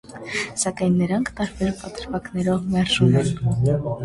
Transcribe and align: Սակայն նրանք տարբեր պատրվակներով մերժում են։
Սակայն 0.61 0.95
նրանք 1.01 1.29
տարբեր 1.41 1.75
պատրվակներով 1.83 2.67
մերժում 2.73 3.21
են։ 3.23 3.33